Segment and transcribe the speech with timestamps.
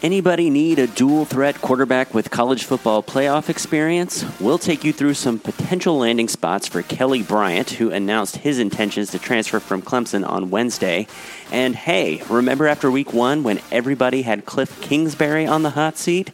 [0.00, 4.24] Anybody need a dual threat quarterback with college football playoff experience?
[4.38, 9.10] We'll take you through some potential landing spots for Kelly Bryant, who announced his intentions
[9.10, 11.08] to transfer from Clemson on Wednesday.
[11.50, 16.30] And hey, remember after week one when everybody had Kliff Kingsbury on the hot seat?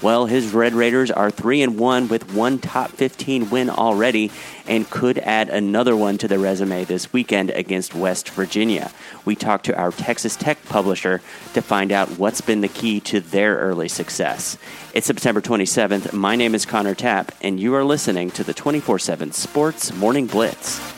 [0.00, 4.30] Well, his Red Raiders are 3 and 1 with one top 15 win already
[4.64, 8.92] and could add another one to the resume this weekend against West Virginia.
[9.24, 11.20] We talked to our Texas Tech publisher
[11.54, 14.56] to find out what's been the key to their early success.
[14.94, 16.12] It's September 27th.
[16.12, 20.28] My name is Connor Tapp, and you are listening to the 24 7 Sports Morning
[20.28, 20.97] Blitz.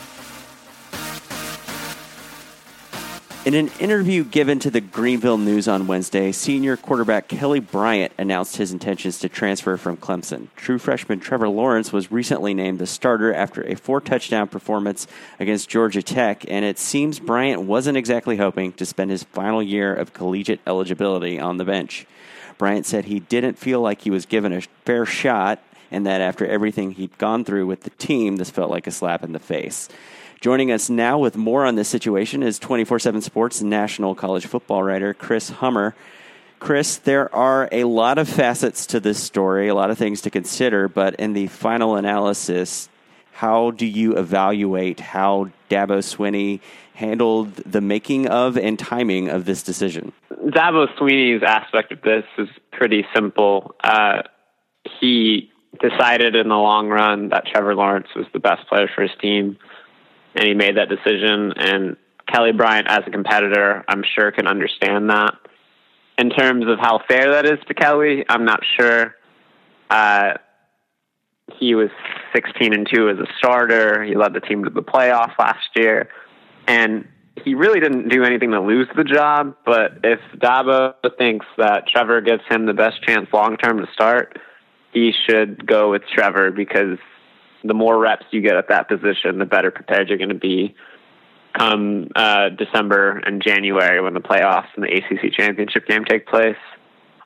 [3.47, 8.59] In an interview given to the Greenville News on Wednesday, senior quarterback Kelly Bryant announced
[8.59, 10.49] his intentions to transfer from Clemson.
[10.57, 15.07] True freshman Trevor Lawrence was recently named the starter after a four touchdown performance
[15.39, 19.95] against Georgia Tech, and it seems Bryant wasn't exactly hoping to spend his final year
[19.95, 22.07] of collegiate eligibility on the bench.
[22.59, 26.47] Bryant said he didn't feel like he was given a fair shot and that after
[26.47, 29.89] everything he'd gone through with the team, this felt like a slap in the face.
[30.41, 34.83] Joining us now with more on this situation is 24 7 Sports national college football
[34.83, 35.95] writer Chris Hummer.
[36.59, 40.31] Chris, there are a lot of facets to this story, a lot of things to
[40.31, 42.89] consider, but in the final analysis,
[43.33, 46.61] how do you evaluate how Dabo Swinney
[46.95, 50.11] handled the making of and timing of this decision?
[50.33, 53.75] Dabo Swinney's aspect of this is pretty simple.
[53.85, 54.23] Uh,
[55.01, 55.51] he
[55.83, 59.59] decided in the long run that Trevor Lawrence was the best player for his team
[60.35, 61.53] and he made that decision.
[61.57, 61.97] And
[62.33, 65.35] Kelly Bryant, as a competitor, I'm sure can understand that.
[66.19, 69.15] In terms of how fair that is to Kelly, I'm not sure.
[69.89, 70.35] Uh,
[71.59, 71.91] he was
[72.35, 74.05] 16 and two as a starter.
[74.05, 76.09] He led the team to the playoff last year,
[76.67, 77.09] and
[77.45, 79.57] he really didn't do anything to lose the job.
[79.65, 84.39] But if Dabo thinks that Trevor gives him the best chance long term to start,
[84.93, 86.99] he should go with Trevor because
[87.65, 90.75] the more reps you get at that position, the better prepared you're going to be
[91.57, 96.57] come uh, December and January when the playoffs and the ACC championship game take place.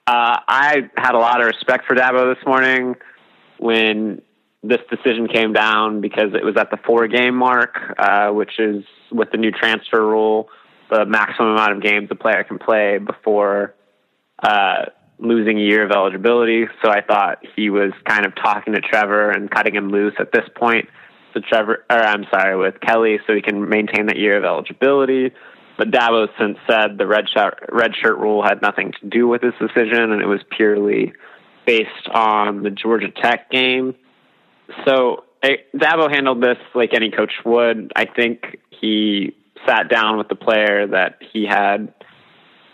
[0.07, 2.95] Uh, I had a lot of respect for Dabo this morning
[3.59, 4.21] when
[4.63, 8.85] this decision came down because it was at the four game mark, uh, which is
[9.13, 10.49] with the new transfer rule,
[10.91, 13.75] the maximum amount of games a player can play before
[14.43, 14.87] uh,
[15.19, 16.67] losing a year of eligibility.
[16.83, 20.33] So I thought he was kind of talking to Trevor and cutting him loose at
[20.33, 20.89] this point.
[21.33, 25.33] So Trevor, or I'm sorry, with Kelly, so he can maintain that year of eligibility.
[25.77, 29.43] But Dabo Swinney said the red shirt red shirt rule had nothing to do with
[29.43, 31.13] this decision, and it was purely
[31.67, 33.95] based on the Georgia Tech game.
[34.87, 37.93] So Dabo handled this like any coach would.
[37.97, 39.35] I think he
[39.67, 41.93] sat down with the player that he had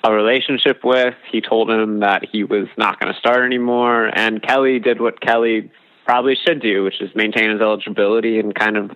[0.03, 1.15] a relationship with.
[1.31, 4.07] He told him that he was not going to start anymore.
[4.07, 5.71] And Kelly did what Kelly
[6.05, 8.91] probably should do, which is maintain his eligibility and kind of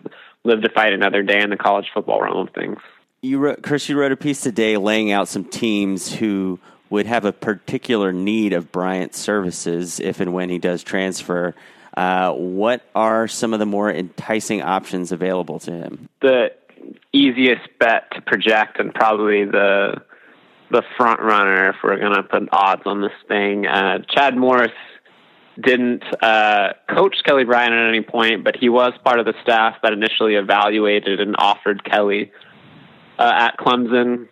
[0.44, 2.78] live to fight another day in the college football realm of things.
[3.22, 6.58] You wrote, Chris, you wrote a piece today laying out some teams who
[6.90, 11.54] would have a particular need of Bryant's services if and when he does transfer.
[11.96, 16.08] Uh, what are some of the more enticing options available to him?
[16.20, 16.52] The
[17.12, 20.02] easiest bet to project and probably the
[20.74, 23.66] the front runner if we're going to put odds on this thing.
[23.66, 24.72] Uh, Chad Morris
[25.62, 29.76] didn't uh, coach Kelly Bryant at any point, but he was part of the staff
[29.82, 32.32] that initially evaluated and offered Kelly
[33.18, 34.28] uh, at Clemson.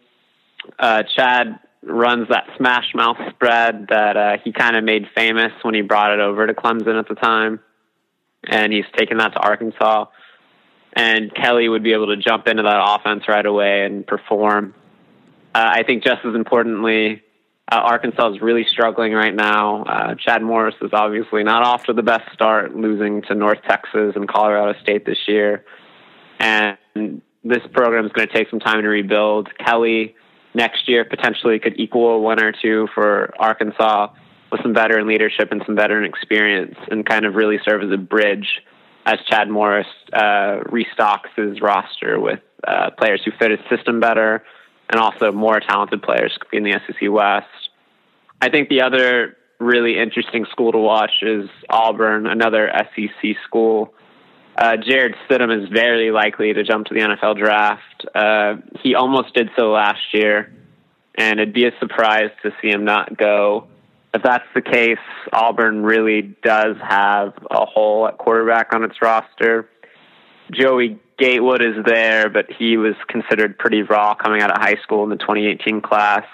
[0.78, 5.74] Uh, Chad runs that smash mouth spread that uh, he kind of made famous when
[5.74, 7.60] he brought it over to Clemson at the time,
[8.48, 10.06] and he's taken that to Arkansas.
[10.94, 14.74] And Kelly would be able to jump into that offense right away and perform.
[15.54, 17.22] Uh, I think just as importantly,
[17.70, 19.84] uh, Arkansas is really struggling right now.
[19.84, 24.14] Uh, Chad Morris is obviously not off to the best start, losing to North Texas
[24.14, 25.64] and Colorado State this year.
[26.38, 29.48] And this program is going to take some time to rebuild.
[29.58, 30.14] Kelly
[30.54, 34.08] next year potentially could equal one or two for Arkansas
[34.50, 37.96] with some veteran leadership and some veteran experience and kind of really serve as a
[37.96, 38.60] bridge
[39.06, 44.44] as Chad Morris uh, restocks his roster with uh, players who fit his system better
[44.90, 47.46] and also more talented players in the SEC West.
[48.40, 53.94] I think the other really interesting school to watch is Auburn, another SEC school.
[54.56, 58.06] Uh, Jarrett Stidham is very likely to jump to the NFL draft.
[58.14, 60.52] Uh, he almost did so last year,
[61.16, 63.68] and it'd be a surprise to see him not go.
[64.14, 64.98] If that's the case,
[65.32, 69.70] Auburn really does have a hole at quarterback on its roster.
[70.52, 75.04] Joey Gatewood is there, but he was considered pretty raw coming out of high school
[75.04, 76.24] in the 2018 class.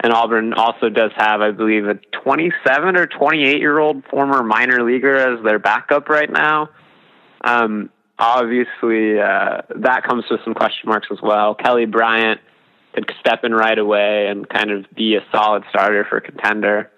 [0.00, 4.82] And Auburn also does have, I believe, a 27 or 28 year old former minor
[4.82, 6.70] leaguer as their backup right now.
[7.42, 11.54] Um, obviously, uh, that comes with some question marks as well.
[11.54, 12.40] Kelly Bryant
[12.94, 16.90] could step in right away and kind of be a solid starter for contender.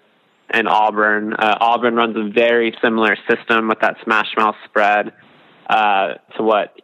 [0.49, 5.11] And Auburn, uh, Auburn runs a very similar system with that smash mouth spread
[5.69, 6.79] uh, to what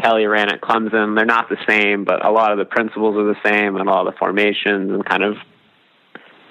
[0.00, 1.16] Kelly ran at Clemson.
[1.16, 3.90] They're not the same, but a lot of the principles are the same, and a
[3.90, 5.36] lot of the formations and kind of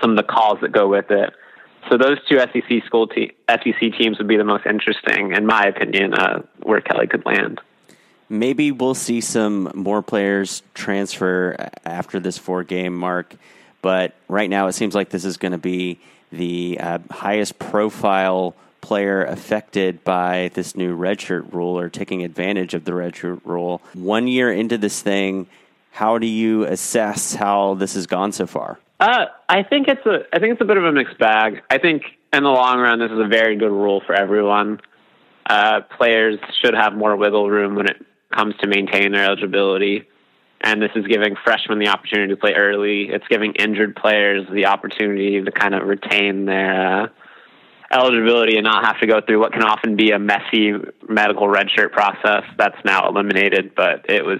[0.01, 1.33] some of the calls that go with it.
[1.89, 5.65] So those two SEC school te- SEC teams would be the most interesting, in my
[5.65, 7.61] opinion, uh, where Kelly could land.
[8.27, 13.35] Maybe we'll see some more players transfer after this four game mark,
[13.83, 15.99] but right now it seems like this is going to be
[16.31, 22.85] the uh, highest profile player affected by this new redshirt rule or taking advantage of
[22.85, 23.81] the redshirt rule.
[23.95, 25.47] One year into this thing,
[25.89, 28.77] how do you assess how this has gone so far?
[28.99, 31.63] Uh, I think it's a I think it's a bit of a mixed bag.
[31.67, 34.81] I think in the long run, this is a very good rule for everyone.
[35.49, 37.97] Uh, players should have more wiggle room when it
[38.31, 40.07] comes to maintaining their eligibility,
[40.61, 43.09] and this is giving freshmen the opportunity to play early.
[43.09, 47.07] It's giving injured players the opportunity to kind of retain their uh,
[47.95, 50.73] eligibility and not have to go through what can often be a messy
[51.07, 52.43] medical redshirt process.
[52.57, 54.39] That's now eliminated, but it was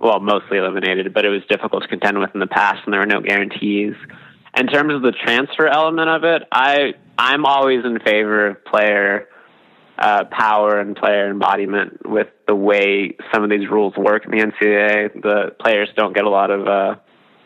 [0.00, 3.00] well, mostly eliminated, but it was difficult to contend with in the past, and there
[3.00, 3.94] were no guarantees.
[4.56, 9.28] In terms of the transfer element of it, I I'm always in favor of player
[9.98, 14.38] uh, power and player embodiment with the way some of these rules work in the
[14.38, 15.20] NCAA.
[15.20, 16.94] The players don't get a lot of uh,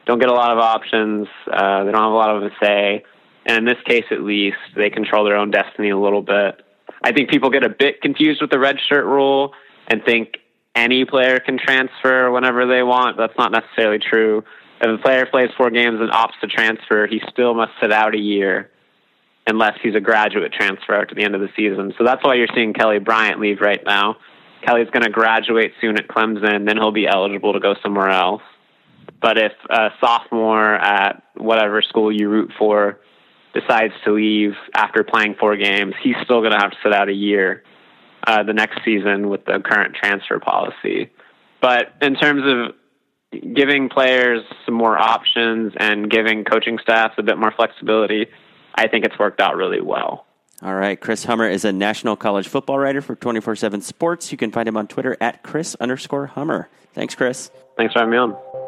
[0.07, 1.29] don't get a lot of options.
[1.51, 3.05] Uh, they don't have a lot of a say,
[3.47, 6.63] and in this case, at least, they control their own destiny a little bit.
[7.03, 9.53] I think people get a bit confused with the red shirt rule
[9.89, 10.37] and think
[10.75, 13.17] any player can transfer whenever they want.
[13.17, 14.45] That's not necessarily true.
[14.81, 18.15] If a player plays four games and opts to transfer, he still must sit out
[18.15, 18.71] a year
[19.47, 21.93] unless he's a graduate transfer after the end of the season.
[21.99, 24.17] So that's why you're seeing Kelly Bryant leave right now.
[24.65, 28.43] Kelly's going to graduate soon at Clemson, then he'll be eligible to go somewhere else.
[29.21, 33.01] But if a sophomore at whatever school you root for
[33.55, 37.09] decides to leave after playing four games, he's still going to have to sit out
[37.09, 37.63] a year
[38.27, 41.11] uh, the next season with the current transfer policy.
[41.61, 42.75] But in terms of
[43.55, 48.27] giving players some more options and giving coaching staffs a bit more flexibility,
[48.75, 50.27] I think it's worked out really well.
[50.63, 51.01] All right.
[51.01, 54.31] Chris Hummer is a national college football writer for 24 7 Sports.
[54.31, 56.69] You can find him on Twitter at Chris underscore Hummer.
[56.95, 57.51] Thanks, Chris.
[57.77, 58.62] Thanks for having me on.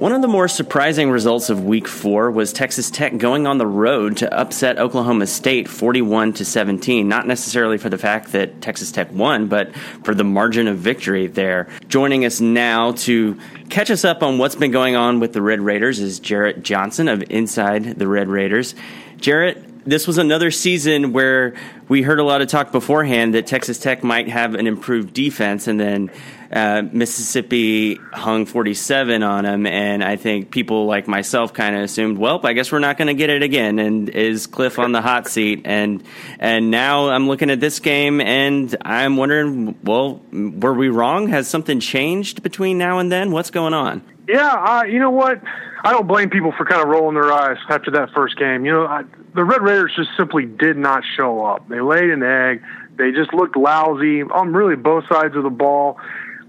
[0.00, 3.66] One of the more surprising results of week 4 was Texas Tech going on the
[3.66, 8.90] road to upset Oklahoma State 41 to 17, not necessarily for the fact that Texas
[8.90, 11.68] Tech won, but for the margin of victory there.
[11.88, 13.38] Joining us now to
[13.68, 17.06] catch us up on what's been going on with the Red Raiders is Jarrett Johnson
[17.06, 18.74] of Inside the Red Raiders.
[19.18, 21.54] Jarrett, this was another season where
[21.88, 25.66] we heard a lot of talk beforehand that Texas Tech might have an improved defense,
[25.66, 26.10] and then
[26.50, 29.66] uh, Mississippi hung 47 on them.
[29.66, 33.08] And I think people like myself kind of assumed, well, I guess we're not going
[33.08, 33.78] to get it again.
[33.78, 35.62] And is Kliff on the hot seat?
[35.64, 36.02] And
[36.38, 41.28] and now I'm looking at this game, and I'm wondering, well, were we wrong?
[41.28, 43.30] Has something changed between now and then?
[43.30, 44.02] What's going on?
[44.28, 45.40] Yeah, you know what?
[45.82, 48.64] I don't blame people for kind of rolling their eyes after that first game.
[48.64, 51.68] You know, I, the Red Raiders just simply did not show up.
[51.68, 52.62] They laid an egg.
[52.96, 55.98] They just looked lousy on really both sides of the ball.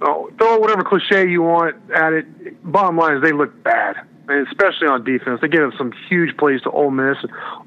[0.01, 2.63] Oh, throw whatever cliche you want at it.
[2.63, 5.41] Bottom line is they look bad, and especially on defense.
[5.41, 7.17] They gave up some huge plays to Ole Miss.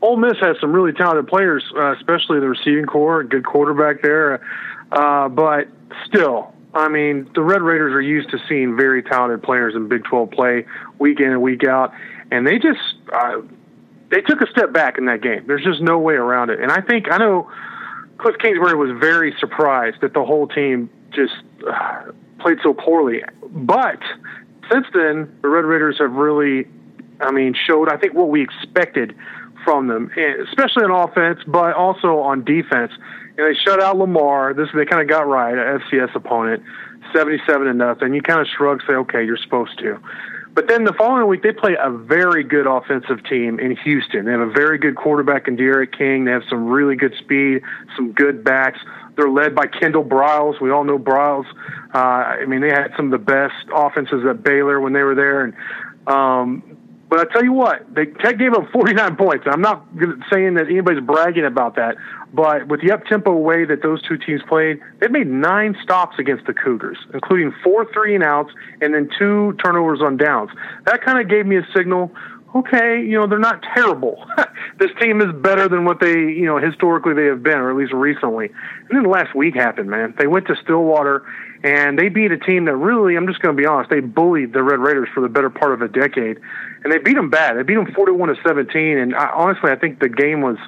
[0.03, 4.03] Ole Miss has some really talented players, uh, especially the receiving corps, a good quarterback
[4.03, 4.41] there.
[4.91, 5.69] Uh, but
[6.07, 10.03] still, I mean, the Red Raiders are used to seeing very talented players in Big
[10.03, 10.67] 12 play
[10.99, 11.93] week in and week out,
[12.33, 12.81] and they just
[13.13, 13.43] uh,
[14.11, 15.45] they took a step back in that game.
[15.47, 16.61] There's just no way around it.
[16.61, 17.49] And I think I know
[18.17, 21.35] Kliff Kingsbury was very surprised that the whole team just
[21.69, 23.23] uh, played so poorly.
[23.51, 24.01] But
[24.71, 26.67] since then, the Red Raiders have really,
[27.21, 29.15] I mean, showed I think what we expected
[29.65, 32.93] from them, eh, especially on offense, but also on defense.
[33.37, 34.55] And they shut out Lamar.
[34.55, 36.63] This they kind of got right, an FCS opponent,
[37.13, 38.15] seventy-seven to nothing.
[38.15, 39.99] You kind of shrug, say, okay, you're supposed to.
[40.55, 44.25] But then the following week, they play a very good offensive team in Houston.
[44.27, 46.27] They have a very good quarterback in D'Eriq King.
[46.27, 47.63] They have some really good speed,
[47.97, 48.79] some good backs.
[49.17, 50.61] They're led by Kendall Briles.
[50.61, 51.47] We all know Briles.
[51.95, 55.15] Uh, I mean, they had some of the best offenses at Baylor when they were
[55.15, 55.55] there, and
[56.07, 56.77] um,
[57.09, 59.47] But I tell you what, they, Tech gave up 49 points.
[59.49, 59.87] I'm not
[60.33, 61.97] saying that anybody's bragging about that,
[62.33, 66.19] but with the up tempo way that those two teams played, they made nine stops
[66.19, 70.51] against the Cougars, including four three and outs and then two turnovers on downs.
[70.87, 72.11] That kind of gave me a signal
[72.55, 74.25] okay, you know, they're not terrible.
[74.79, 77.77] this team is better than what they, you know, historically they have been, or at
[77.77, 78.47] least recently.
[78.47, 80.15] And then last week happened, man.
[80.19, 81.25] They went to Stillwater
[81.65, 84.53] and they beat a team that really, I'm just going to be honest, they bullied
[84.53, 86.39] the Red Raiders for the better part of a decade,
[86.85, 87.57] and they beat them bad.
[87.57, 90.59] They beat them 41 to 17, and I, honestly, I think the game was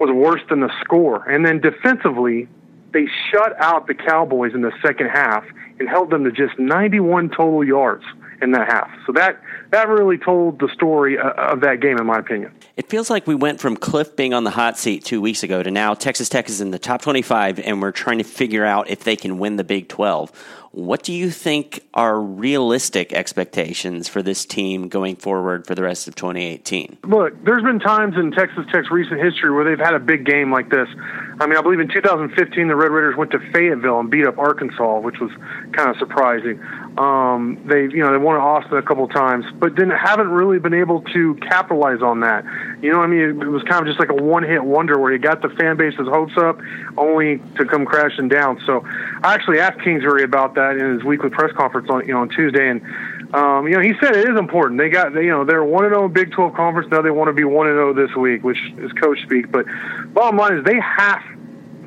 [0.00, 1.28] was worse than the score.
[1.28, 2.48] And then defensively,
[2.92, 5.44] they shut out the Cowboys in the second half
[5.78, 8.04] and held them to just 91 total yards
[8.42, 8.90] in that half.
[9.06, 12.52] So that that really told the story uh, of that game, in my opinion.
[12.76, 15.62] It feels like we went from Kliff being on the hot seat two weeks ago
[15.62, 18.90] to now Texas Tech is in the top 25, and we're trying to figure out
[18.90, 20.32] if they can win the Big 12.
[20.72, 26.08] What do you think are realistic expectations for this team going forward for the rest
[26.08, 26.96] of 2018?
[27.04, 30.50] Look, there's been times in Texas Tech's recent history where they've had a big game
[30.50, 30.88] like this.
[31.40, 34.38] I mean, I believe in 2015 the Red Raiders went to Fayetteville and beat up
[34.38, 35.30] Arkansas, which was
[35.72, 36.58] kind of surprising.
[36.98, 40.58] Um, they, you know, they won at Austin a couple times, but then haven't really
[40.58, 42.44] been able to capitalize on that.
[42.82, 45.18] You know, I mean, it was kind of just like a one-hit wonder where you
[45.18, 46.60] got the fan base's hopes up,
[46.98, 48.60] only to come crashing down.
[48.66, 48.84] So,
[49.22, 52.28] I actually asked Kingsbury about that in his weekly press conference on you know on
[52.28, 52.82] Tuesday, and
[53.34, 54.78] um, you know he said it is important.
[54.78, 57.00] They got they, you know they're one and zero oh in Big Twelve conference now.
[57.00, 59.50] They want to be one and zero oh this week, which is coach speak.
[59.50, 59.64] But
[60.12, 61.22] bottom line is they have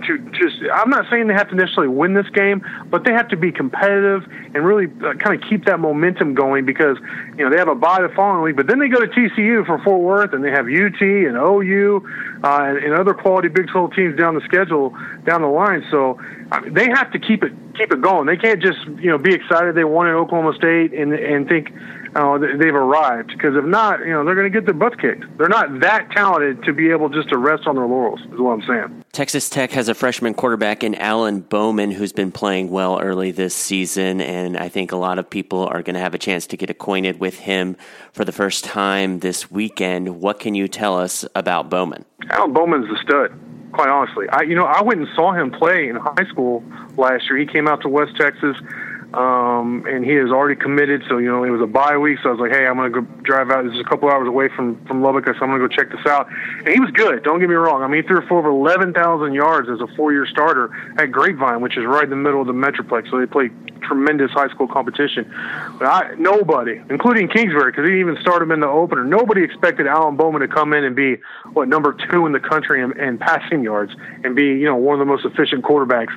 [0.07, 3.27] to just I'm not saying they have to necessarily win this game, but they have
[3.29, 6.97] to be competitive and really uh, kind of keep that momentum going because
[7.37, 9.65] you know they have a bye the following week, but then they go to TCU
[9.65, 12.03] for Fort Worth and they have UT and OU
[12.43, 14.95] uh, and, and other quality Big 12 teams down the schedule
[15.25, 15.85] down the line.
[15.91, 16.19] So
[16.51, 18.27] I mean, they have to keep it keep it going.
[18.27, 21.71] They can't just you know be excited they won at Oklahoma State and and think
[22.15, 25.25] uh, they've arrived because if not, you know they're going to get their butts kicked.
[25.37, 28.21] They're not that talented to be able just to rest on their laurels.
[28.21, 29.03] Is what I'm saying.
[29.11, 33.53] Texas Tech has a freshman quarterback in Alan Bowman who's been playing well early this
[33.53, 36.57] season, and I think a lot of people are going to have a chance to
[36.57, 37.75] get acquainted with him
[38.13, 40.21] for the first time this weekend.
[40.21, 42.05] What can you tell us about Bowman?
[42.29, 43.37] Alan Bowman's a stud
[43.73, 44.25] quite honestly.
[44.29, 46.63] I you know I went and saw him play in high school
[46.97, 47.37] last year.
[47.37, 48.55] He came out to West Texas
[49.15, 51.03] um, and he is already committed.
[51.07, 52.89] So you know, it was a bye week, so I was like, hey, I'm gonna
[52.89, 53.63] go drive out.
[53.63, 56.05] This is a couple hours away from from Lubbock, so I'm gonna go check this
[56.05, 56.27] out.
[56.59, 57.23] And he was good.
[57.23, 57.81] Don't get me wrong.
[57.81, 61.77] I mean, he threw for over 11,000 yards as a four-year starter at Grapevine, which
[61.77, 63.09] is right in the middle of the Metroplex.
[63.09, 63.49] So they play
[63.85, 65.31] tremendous high school competition.
[65.77, 69.03] But I, nobody, including Kingsbury, because he didn't even started him in the opener.
[69.03, 71.17] Nobody expected Alan Bowman to come in and be
[71.53, 73.93] what number two in the country in, in passing yards
[74.23, 76.13] and be you know one of the most efficient quarterbacks.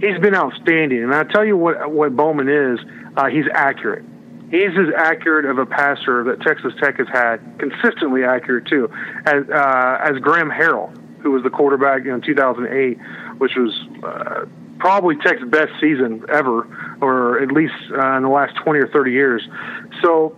[0.00, 2.80] He's been outstanding, and I tell you what what Bowman is.
[3.16, 4.04] Uh, he's accurate.
[4.50, 8.90] He's as accurate of a passer that Texas Tech has had, consistently accurate too,
[9.26, 10.90] as uh, as Graham Harrell,
[11.20, 12.98] who was the quarterback in 2008,
[13.38, 14.46] which was uh,
[14.78, 16.66] probably Tech's best season ever,
[17.00, 19.46] or at least uh, in the last 20 or 30 years.
[20.02, 20.36] So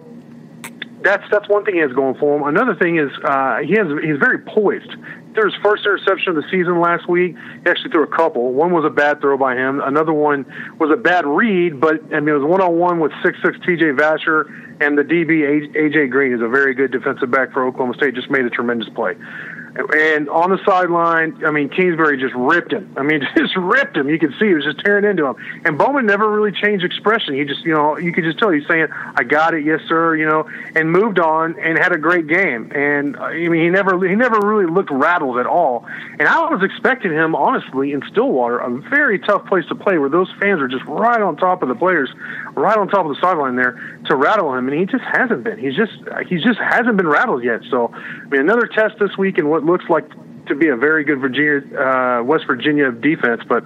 [1.03, 2.43] that's that's one thing he has going for him.
[2.43, 4.95] Another thing is uh, he has he's very poised.
[5.35, 7.35] Threw his first interception of the season last week.
[7.65, 8.53] He actually threw a couple.
[8.53, 9.81] One was a bad throw by him.
[9.81, 10.45] Another one
[10.79, 13.57] was a bad read, but I mean it was one on one with six six
[13.65, 13.97] T.J.
[13.97, 14.45] Vasher
[14.81, 18.15] and the DB AJ Green is a very good defensive back for Oklahoma State.
[18.15, 19.15] Just made a tremendous play.
[19.75, 22.93] And on the sideline, I mean, Kingsbury just ripped him.
[22.97, 24.09] I mean, just ripped him.
[24.09, 25.37] You could see he was just tearing into him.
[25.65, 27.35] And Bowman never really changed expression.
[27.35, 30.15] He just, you know, you could just tell he's saying, "I got it, yes, sir,"
[30.17, 32.71] you know, and moved on and had a great game.
[32.75, 35.87] And uh, I mean, he never he never really looked rattled at all.
[36.19, 40.11] And I was expecting him, honestly, in Stillwater, a very tough place to play, where
[40.11, 42.11] those fans are just right on top of the players,
[42.55, 44.69] right on top of the sideline there to rattle him.
[44.69, 45.59] And he just hasn't been.
[45.59, 45.93] He's just
[46.29, 47.61] he just hasn't been rattled yet.
[47.71, 50.05] So, I mean, another test this week, and what what looks like
[50.47, 53.65] to be a very good Virginia, uh, West Virginia defense, but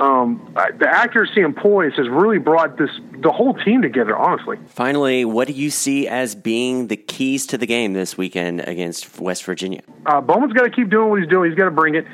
[0.00, 4.16] um, the accuracy and poise has really brought this the whole team together.
[4.16, 4.58] Honestly.
[4.68, 9.20] Finally, what do you see as being the keys to the game this weekend against
[9.20, 9.82] West Virginia?
[10.06, 11.50] Uh, Bowman's got to keep doing what he's doing.
[11.50, 12.06] He's got to bring it.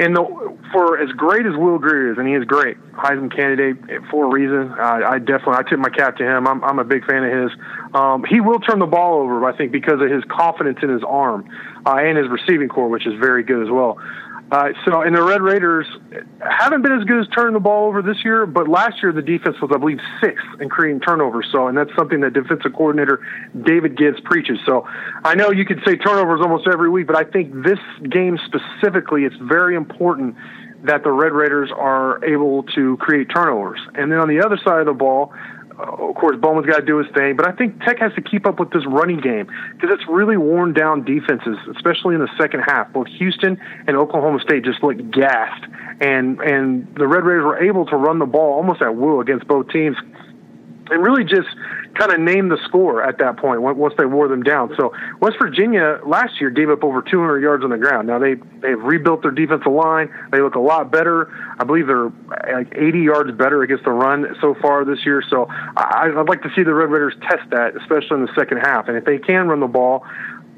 [0.00, 0.24] And the,
[0.72, 3.76] for as great as Will Grier is, and he is great, Heisman candidate
[4.10, 4.72] for a reason.
[4.72, 6.48] Uh, I definitely I tip my cap to him.
[6.48, 7.58] I'm I'm a big fan of his.
[7.92, 11.02] Um, he will turn the ball over, I think, because of his confidence in his
[11.06, 11.44] arm
[11.84, 13.98] uh, and his receiving corps, which is very good as well.
[14.50, 15.86] Uh, so, and the Red Raiders
[16.40, 19.22] haven't been as good as turning the ball over this year, but last year the
[19.22, 21.46] defense was, I believe, sixth in creating turnovers.
[21.52, 23.24] So, and that's something that defensive coordinator
[23.62, 24.58] David Gibbs preaches.
[24.66, 24.88] So,
[25.24, 27.78] I know you could say turnovers almost every week, but I think this
[28.08, 30.34] game specifically, it's very important
[30.82, 33.80] that the Red Raiders are able to create turnovers.
[33.94, 35.32] And then on the other side of the ball,
[35.80, 38.20] Uh, of course, Bowman's got to do his thing, but I think Tech has to
[38.20, 42.30] keep up with this running game because it's really worn down defenses, especially in the
[42.38, 42.92] second half.
[42.92, 45.64] Both Houston and Oklahoma State just looked gassed,
[46.00, 49.46] and and the Red Raiders were able to run the ball almost at will against
[49.46, 49.96] both teams
[50.90, 51.48] and really just
[52.00, 54.72] kind of name the score at that point once they wore them down.
[54.78, 58.08] So West Virginia last year gave up over 200 yards on the ground.
[58.08, 60.10] Now they they've rebuilt their defensive line.
[60.32, 61.30] They look a lot better.
[61.58, 62.10] I believe they're
[62.52, 65.22] like 80 yards better against the run so far this year.
[65.28, 68.88] So I'd like to see the Red Raiders test that, especially in the second half.
[68.88, 70.04] And if they can run the ball,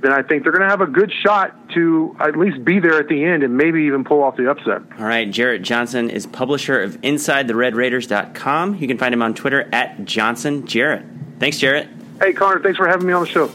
[0.00, 2.98] then I think they're going to have a good shot to at least be there
[2.98, 4.82] at the end and maybe even pull off the upset.
[4.98, 5.30] All right.
[5.30, 8.76] Jarrett Johnson is publisher of InsideTheRedRaiders.com.
[8.76, 11.04] You can find him on Twitter at Johnson Jarrett.
[11.42, 11.88] Thanks, Jarrett.
[12.20, 12.60] Hey, Connor.
[12.60, 13.48] Thanks for having me on the show.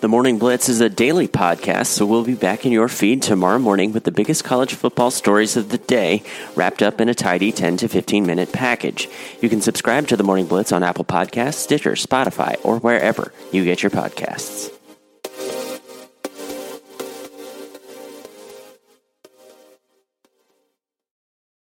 [0.00, 3.60] The Morning Blitz is a daily podcast, so we'll be back in your feed tomorrow
[3.60, 6.24] morning with the biggest college football stories of the day,
[6.56, 9.08] wrapped up in a tidy 10 to 15 minute package.
[9.40, 13.64] You can subscribe to the Morning Blitz on Apple Podcasts, Stitcher, Spotify, or wherever you
[13.64, 14.75] get your podcasts.